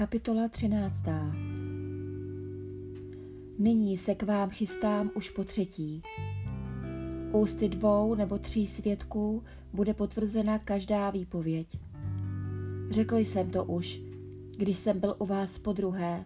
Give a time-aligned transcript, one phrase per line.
[0.00, 1.02] Kapitola 13.
[3.58, 6.02] Nyní se k vám chystám už po třetí.
[7.32, 9.42] Ústy dvou nebo tří svědků
[9.72, 11.78] bude potvrzena každá výpověď.
[12.90, 14.00] Řekl jsem to už,
[14.56, 16.24] když jsem byl u vás po druhé.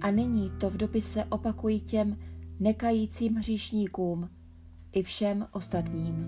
[0.00, 2.18] A nyní to v dopise opakuji těm
[2.60, 4.30] nekajícím hříšníkům
[4.92, 6.26] i všem ostatním.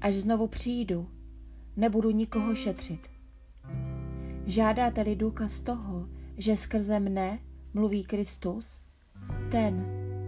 [0.00, 1.08] Až znovu přijdu,
[1.76, 3.15] nebudu nikoho šetřit.
[4.46, 7.38] Žádáte-li důkaz toho, že skrze mne
[7.74, 8.82] mluví Kristus,
[9.50, 9.86] ten,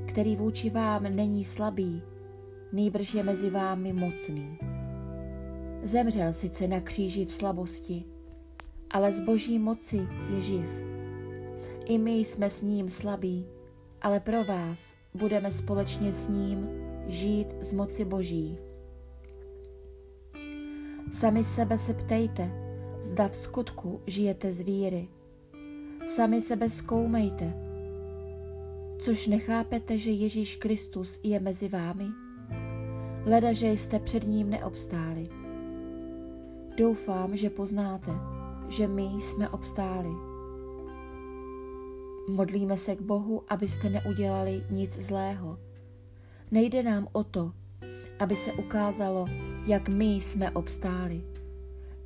[0.09, 2.03] který vůči vám není slabý,
[2.73, 4.59] nýbrž je mezi vámi mocný.
[5.83, 8.05] Zemřel sice na kříži v slabosti,
[8.91, 10.67] ale z boží moci je živ.
[11.87, 13.47] I my jsme s ním slabí,
[14.03, 16.69] ale pro vás budeme společně s ním
[17.07, 18.59] žít z moci boží.
[21.13, 22.68] Sami sebe se ptejte,
[23.01, 25.09] zda v skutku žijete z víry.
[26.07, 27.55] Sami sebe zkoumejte,
[28.99, 32.07] což nechápete, že Ježíš Kristus je mezi vámi?
[33.27, 35.29] Leda, že jste před ním neobstáli.
[36.77, 38.13] Doufám, že poznáte,
[38.69, 40.11] že my jsme obstáli.
[42.29, 45.59] Modlíme se k Bohu, abyste neudělali nic zlého.
[46.51, 47.53] Nejde nám o to,
[48.19, 49.27] aby se ukázalo,
[49.67, 51.25] jak my jsme obstáli,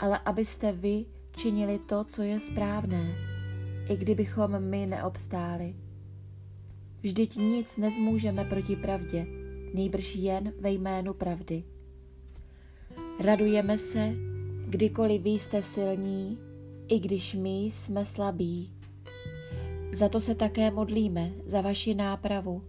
[0.03, 1.05] ale abyste vy
[1.37, 3.15] činili to, co je správné,
[3.89, 5.75] i kdybychom my neobstáli.
[7.03, 9.27] Vždyť nic nezmůžeme proti pravdě,
[9.75, 11.65] nejbrž jen ve jménu pravdy.
[13.25, 14.15] Radujeme se,
[14.69, 16.39] kdykoliv vy jste silní,
[16.89, 18.73] i když my jsme slabí.
[19.93, 22.63] Za to se také modlíme, za vaši nápravu.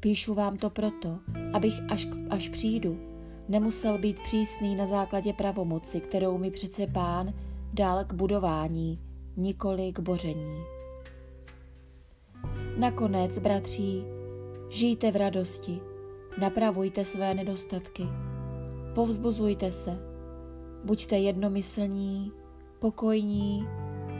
[0.00, 1.18] Píšu vám to proto,
[1.52, 3.09] abych až, až přijdu,
[3.50, 7.32] nemusel být přísný na základě pravomoci, kterou mi přece pán
[7.74, 9.00] dal k budování,
[9.36, 10.62] nikoli k boření.
[12.76, 14.04] Nakonec, bratří,
[14.68, 15.80] žijte v radosti,
[16.40, 18.02] napravujte své nedostatky,
[18.94, 19.98] povzbuzujte se,
[20.84, 22.32] buďte jednomyslní,
[22.78, 23.68] pokojní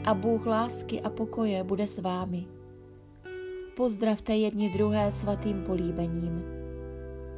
[0.05, 2.47] a Bůh lásky a pokoje bude s vámi.
[3.77, 6.60] Pozdravte jedni druhé svatým políbením.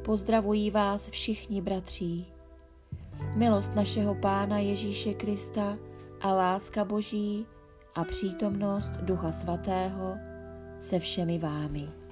[0.05, 2.27] Pozdravují vás všichni bratří.
[3.35, 5.77] Milost našeho Pána Ježíše Krista
[6.21, 7.45] a láska Boží
[7.95, 10.15] a přítomnost Ducha Svatého
[10.79, 12.02] se všemi vámi.